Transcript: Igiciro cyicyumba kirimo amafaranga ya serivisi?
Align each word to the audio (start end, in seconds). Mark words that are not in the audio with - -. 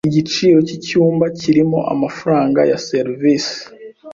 Igiciro 0.09 0.59
cyicyumba 0.67 1.25
kirimo 1.39 1.79
amafaranga 1.93 2.59
ya 2.69 2.77
serivisi? 2.87 3.57